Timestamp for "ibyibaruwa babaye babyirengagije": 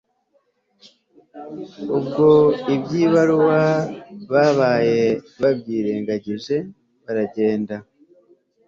2.75-6.55